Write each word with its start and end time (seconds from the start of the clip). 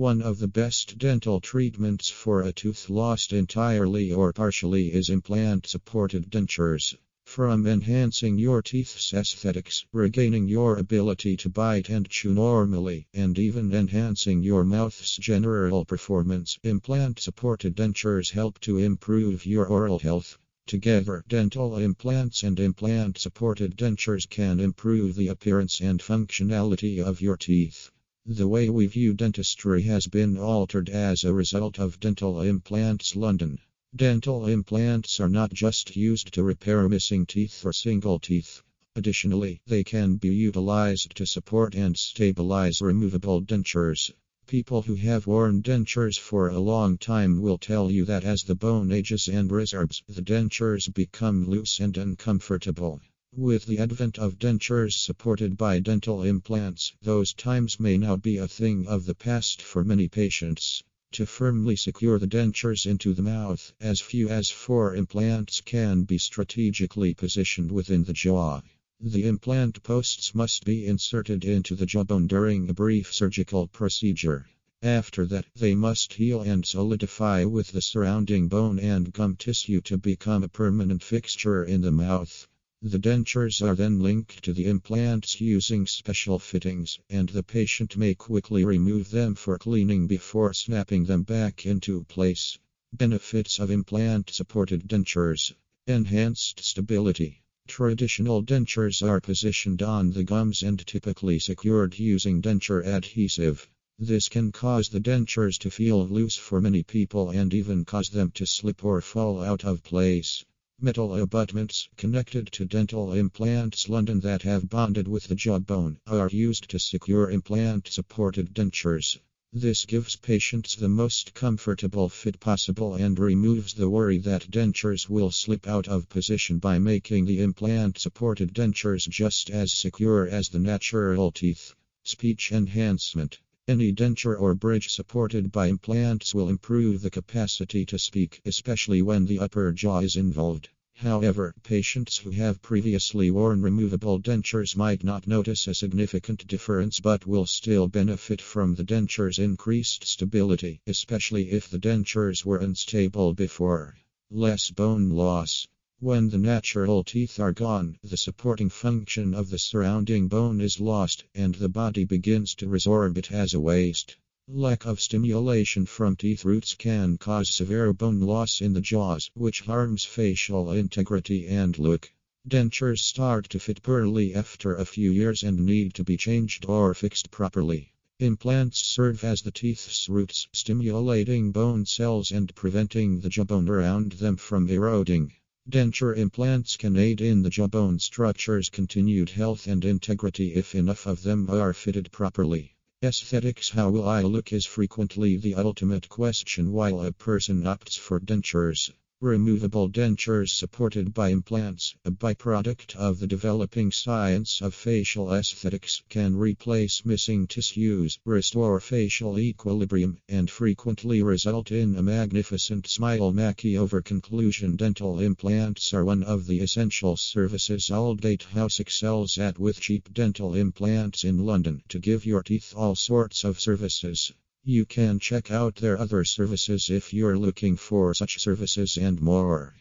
One 0.00 0.22
of 0.22 0.38
the 0.38 0.48
best 0.48 0.96
dental 0.96 1.40
treatments 1.40 2.08
for 2.08 2.40
a 2.40 2.54
tooth 2.54 2.88
lost 2.88 3.34
entirely 3.34 4.10
or 4.10 4.32
partially 4.32 4.94
is 4.94 5.10
implant 5.10 5.66
supported 5.66 6.30
dentures. 6.30 6.96
From 7.26 7.66
enhancing 7.66 8.38
your 8.38 8.62
teeth's 8.62 9.12
aesthetics, 9.12 9.84
regaining 9.92 10.48
your 10.48 10.78
ability 10.78 11.36
to 11.36 11.50
bite 11.50 11.90
and 11.90 12.08
chew 12.08 12.32
normally, 12.32 13.08
and 13.12 13.38
even 13.38 13.74
enhancing 13.74 14.42
your 14.42 14.64
mouth's 14.64 15.18
general 15.18 15.84
performance, 15.84 16.58
implant 16.64 17.18
supported 17.18 17.76
dentures 17.76 18.30
help 18.30 18.58
to 18.60 18.78
improve 18.78 19.44
your 19.44 19.66
oral 19.66 19.98
health. 19.98 20.38
Together, 20.66 21.22
dental 21.28 21.76
implants 21.76 22.42
and 22.42 22.58
implant 22.58 23.18
supported 23.18 23.76
dentures 23.76 24.26
can 24.26 24.60
improve 24.60 25.14
the 25.14 25.28
appearance 25.28 25.78
and 25.78 26.00
functionality 26.00 27.04
of 27.04 27.20
your 27.20 27.36
teeth. 27.36 27.90
The 28.26 28.46
way 28.46 28.68
we 28.68 28.86
view 28.86 29.14
dentistry 29.14 29.82
has 29.84 30.06
been 30.06 30.36
altered 30.36 30.90
as 30.90 31.24
a 31.24 31.32
result 31.32 31.78
of 31.80 31.98
Dental 31.98 32.42
Implants 32.42 33.16
London. 33.16 33.58
Dental 33.96 34.46
implants 34.46 35.18
are 35.20 35.28
not 35.28 35.54
just 35.54 35.96
used 35.96 36.34
to 36.34 36.42
repair 36.42 36.86
missing 36.86 37.24
teeth 37.24 37.64
or 37.64 37.72
single 37.72 38.18
teeth. 38.18 38.62
Additionally, 38.94 39.62
they 39.66 39.82
can 39.82 40.16
be 40.16 40.28
utilized 40.28 41.16
to 41.16 41.24
support 41.24 41.74
and 41.74 41.96
stabilize 41.96 42.82
removable 42.82 43.40
dentures. 43.40 44.12
People 44.46 44.82
who 44.82 44.96
have 44.96 45.26
worn 45.26 45.62
dentures 45.62 46.18
for 46.18 46.50
a 46.50 46.60
long 46.60 46.98
time 46.98 47.40
will 47.40 47.56
tell 47.56 47.90
you 47.90 48.04
that 48.04 48.24
as 48.24 48.42
the 48.42 48.54
bone 48.54 48.92
ages 48.92 49.28
and 49.28 49.50
resorbs, 49.50 50.02
the 50.08 50.20
dentures 50.20 50.92
become 50.92 51.48
loose 51.48 51.80
and 51.80 51.96
uncomfortable. 51.96 53.00
With 53.36 53.66
the 53.66 53.78
advent 53.78 54.18
of 54.18 54.38
dentures 54.38 54.94
supported 54.98 55.56
by 55.56 55.78
dental 55.78 56.24
implants, 56.24 56.92
those 57.00 57.32
times 57.32 57.78
may 57.78 57.96
now 57.96 58.16
be 58.16 58.36
a 58.36 58.48
thing 58.48 58.88
of 58.88 59.06
the 59.06 59.14
past 59.14 59.62
for 59.62 59.84
many 59.84 60.08
patients. 60.08 60.82
To 61.12 61.26
firmly 61.26 61.76
secure 61.76 62.18
the 62.18 62.26
dentures 62.26 62.86
into 62.86 63.14
the 63.14 63.22
mouth, 63.22 63.72
as 63.80 64.00
few 64.00 64.28
as 64.28 64.50
four 64.50 64.96
implants 64.96 65.60
can 65.60 66.02
be 66.02 66.18
strategically 66.18 67.14
positioned 67.14 67.70
within 67.70 68.02
the 68.02 68.12
jaw. 68.12 68.62
The 69.00 69.24
implant 69.24 69.82
posts 69.84 70.34
must 70.34 70.64
be 70.64 70.84
inserted 70.84 71.44
into 71.44 71.76
the 71.76 71.86
jawbone 71.86 72.26
during 72.26 72.68
a 72.68 72.74
brief 72.74 73.14
surgical 73.14 73.68
procedure. 73.68 74.50
After 74.82 75.24
that, 75.26 75.46
they 75.54 75.76
must 75.76 76.14
heal 76.14 76.42
and 76.42 76.66
solidify 76.66 77.44
with 77.44 77.68
the 77.72 77.80
surrounding 77.80 78.48
bone 78.48 78.80
and 78.80 79.12
gum 79.12 79.36
tissue 79.36 79.80
to 79.82 79.96
become 79.96 80.42
a 80.42 80.48
permanent 80.48 81.02
fixture 81.02 81.64
in 81.64 81.80
the 81.80 81.92
mouth. 81.92 82.46
The 82.82 82.98
dentures 82.98 83.60
are 83.60 83.74
then 83.74 84.00
linked 84.00 84.42
to 84.42 84.54
the 84.54 84.64
implants 84.64 85.38
using 85.38 85.86
special 85.86 86.38
fittings, 86.38 86.98
and 87.10 87.28
the 87.28 87.42
patient 87.42 87.94
may 87.94 88.14
quickly 88.14 88.64
remove 88.64 89.10
them 89.10 89.34
for 89.34 89.58
cleaning 89.58 90.06
before 90.06 90.54
snapping 90.54 91.04
them 91.04 91.22
back 91.22 91.66
into 91.66 92.04
place. 92.04 92.56
Benefits 92.90 93.58
of 93.58 93.70
implant 93.70 94.30
supported 94.30 94.88
dentures 94.88 95.52
Enhanced 95.86 96.64
stability. 96.64 97.42
Traditional 97.68 98.42
dentures 98.42 99.06
are 99.06 99.20
positioned 99.20 99.82
on 99.82 100.12
the 100.12 100.24
gums 100.24 100.62
and 100.62 100.78
typically 100.86 101.38
secured 101.38 101.98
using 101.98 102.40
denture 102.40 102.82
adhesive. 102.82 103.68
This 103.98 104.30
can 104.30 104.52
cause 104.52 104.88
the 104.88 105.00
dentures 105.00 105.58
to 105.58 105.70
feel 105.70 106.08
loose 106.08 106.36
for 106.36 106.62
many 106.62 106.82
people 106.82 107.28
and 107.28 107.52
even 107.52 107.84
cause 107.84 108.08
them 108.08 108.30
to 108.30 108.46
slip 108.46 108.82
or 108.82 109.02
fall 109.02 109.42
out 109.42 109.66
of 109.66 109.82
place. 109.82 110.46
Metal 110.82 111.14
abutments 111.14 111.90
connected 111.98 112.50
to 112.52 112.64
dental 112.64 113.12
implants 113.12 113.90
London 113.90 114.20
that 114.20 114.40
have 114.40 114.70
bonded 114.70 115.06
with 115.06 115.24
the 115.24 115.34
jawbone 115.34 115.98
are 116.06 116.30
used 116.30 116.70
to 116.70 116.78
secure 116.78 117.30
implant 117.30 117.86
supported 117.88 118.54
dentures. 118.54 119.18
This 119.52 119.84
gives 119.84 120.16
patients 120.16 120.76
the 120.76 120.88
most 120.88 121.34
comfortable 121.34 122.08
fit 122.08 122.40
possible 122.40 122.94
and 122.94 123.18
removes 123.18 123.74
the 123.74 123.90
worry 123.90 124.16
that 124.20 124.50
dentures 124.50 125.06
will 125.06 125.30
slip 125.30 125.68
out 125.68 125.86
of 125.86 126.08
position 126.08 126.58
by 126.58 126.78
making 126.78 127.26
the 127.26 127.40
implant 127.40 127.98
supported 127.98 128.54
dentures 128.54 129.06
just 129.06 129.50
as 129.50 129.74
secure 129.74 130.26
as 130.28 130.48
the 130.48 130.58
natural 130.58 131.30
teeth. 131.30 131.74
Speech 132.04 132.52
enhancement. 132.52 133.38
Any 133.70 133.92
denture 133.92 134.36
or 134.36 134.56
bridge 134.56 134.88
supported 134.90 135.52
by 135.52 135.68
implants 135.68 136.34
will 136.34 136.48
improve 136.48 137.02
the 137.02 137.08
capacity 137.08 137.86
to 137.86 138.00
speak, 138.00 138.40
especially 138.44 139.00
when 139.00 139.26
the 139.26 139.38
upper 139.38 139.70
jaw 139.70 140.00
is 140.00 140.16
involved. 140.16 140.70
However, 140.96 141.54
patients 141.62 142.16
who 142.16 142.30
have 142.30 142.62
previously 142.62 143.30
worn 143.30 143.62
removable 143.62 144.18
dentures 144.18 144.74
might 144.74 145.04
not 145.04 145.28
notice 145.28 145.68
a 145.68 145.74
significant 145.76 146.48
difference 146.48 146.98
but 146.98 147.28
will 147.28 147.46
still 147.46 147.86
benefit 147.86 148.40
from 148.42 148.74
the 148.74 148.82
denture's 148.82 149.38
increased 149.38 150.04
stability, 150.04 150.80
especially 150.88 151.52
if 151.52 151.70
the 151.70 151.78
dentures 151.78 152.44
were 152.44 152.58
unstable 152.58 153.34
before. 153.34 153.94
Less 154.32 154.72
bone 154.72 155.10
loss. 155.10 155.68
When 156.02 156.30
the 156.30 156.38
natural 156.38 157.04
teeth 157.04 157.38
are 157.38 157.52
gone, 157.52 157.98
the 158.02 158.16
supporting 158.16 158.70
function 158.70 159.34
of 159.34 159.50
the 159.50 159.58
surrounding 159.58 160.28
bone 160.28 160.62
is 160.62 160.80
lost, 160.80 161.24
and 161.34 161.54
the 161.54 161.68
body 161.68 162.04
begins 162.04 162.54
to 162.54 162.68
resorb 162.68 163.18
it 163.18 163.30
as 163.30 163.52
a 163.52 163.60
waste. 163.60 164.16
Lack 164.48 164.86
of 164.86 164.98
stimulation 164.98 165.84
from 165.84 166.16
teeth 166.16 166.42
roots 166.42 166.74
can 166.74 167.18
cause 167.18 167.50
severe 167.50 167.92
bone 167.92 168.18
loss 168.20 168.62
in 168.62 168.72
the 168.72 168.80
jaws, 168.80 169.30
which 169.34 169.60
harms 169.60 170.06
facial 170.06 170.70
integrity 170.72 171.46
and 171.46 171.78
look. 171.78 172.10
Dentures 172.48 173.02
start 173.02 173.50
to 173.50 173.58
fit 173.60 173.82
poorly 173.82 174.34
after 174.34 174.74
a 174.74 174.86
few 174.86 175.10
years 175.10 175.42
and 175.42 175.66
need 175.66 175.92
to 175.92 176.02
be 176.02 176.16
changed 176.16 176.64
or 176.66 176.94
fixed 176.94 177.30
properly. 177.30 177.92
Implants 178.18 178.82
serve 178.82 179.22
as 179.22 179.42
the 179.42 179.52
teeth's 179.52 180.08
roots, 180.08 180.48
stimulating 180.54 181.52
bone 181.52 181.84
cells 181.84 182.30
and 182.30 182.54
preventing 182.54 183.20
the 183.20 183.28
jawbone 183.28 183.68
around 183.68 184.12
them 184.12 184.38
from 184.38 184.66
eroding. 184.70 185.34
Denture 185.70 186.16
implants 186.16 186.76
can 186.76 186.96
aid 186.96 187.20
in 187.20 187.42
the 187.42 187.48
jawbone 187.48 188.00
structure's 188.00 188.68
continued 188.68 189.30
health 189.30 189.68
and 189.68 189.84
integrity 189.84 190.52
if 190.54 190.74
enough 190.74 191.06
of 191.06 191.22
them 191.22 191.48
are 191.48 191.72
fitted 191.72 192.10
properly. 192.10 192.74
Aesthetics 193.04 193.70
How 193.70 193.88
will 193.88 194.08
I 194.08 194.22
look 194.22 194.52
is 194.52 194.66
frequently 194.66 195.36
the 195.36 195.54
ultimate 195.54 196.08
question 196.08 196.72
while 196.72 197.00
a 197.00 197.12
person 197.12 197.62
opts 197.62 197.96
for 197.96 198.18
dentures. 198.18 198.90
Removable 199.22 199.90
dentures 199.90 200.48
supported 200.48 201.12
by 201.12 201.28
implants, 201.28 201.94
a 202.06 202.10
byproduct 202.10 202.96
of 202.96 203.18
the 203.18 203.26
developing 203.26 203.92
science 203.92 204.62
of 204.62 204.74
facial 204.74 205.30
aesthetics, 205.30 206.02
can 206.08 206.36
replace 206.36 207.04
missing 207.04 207.46
tissues, 207.46 208.18
restore 208.24 208.80
facial 208.80 209.38
equilibrium, 209.38 210.16
and 210.26 210.48
frequently 210.48 211.22
result 211.22 211.70
in 211.70 211.96
a 211.96 212.02
magnificent 212.02 212.86
smile. 212.86 213.30
Makeover 213.30 214.02
conclusion 214.02 214.76
Dental 214.76 215.20
implants 215.20 215.92
are 215.92 216.06
one 216.06 216.22
of 216.22 216.46
the 216.46 216.60
essential 216.60 217.14
services 217.18 217.90
Aldgate 217.90 218.44
House 218.44 218.80
excels 218.80 219.36
at 219.36 219.58
with 219.58 219.80
cheap 219.80 220.10
dental 220.14 220.54
implants 220.54 221.24
in 221.24 221.44
London 221.44 221.82
to 221.90 221.98
give 221.98 222.24
your 222.24 222.42
teeth 222.42 222.72
all 222.74 222.94
sorts 222.94 223.44
of 223.44 223.60
services. 223.60 224.32
You 224.64 224.84
can 224.84 225.18
check 225.18 225.50
out 225.50 225.76
their 225.76 225.98
other 225.98 226.22
services 226.24 226.90
if 226.90 227.14
you're 227.14 227.38
looking 227.38 227.76
for 227.76 228.12
such 228.12 228.38
services 228.40 228.98
and 228.98 229.20
more. 229.20 229.74